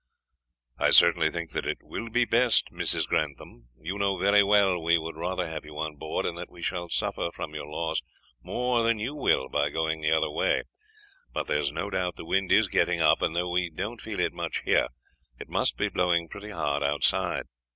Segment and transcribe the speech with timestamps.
[0.79, 3.07] "I certainly think that it will be best, Mrs.
[3.07, 3.67] Grantham.
[3.79, 6.89] You know very well we would rather have you on board, and that we shall
[6.89, 8.01] suffer from your loss
[8.41, 10.63] more than you will by going the other way;
[11.31, 14.33] but there's no doubt the wind is getting up, and though we don't feel it
[14.33, 14.87] much here,
[15.39, 17.45] it must be blowing pretty hard outside.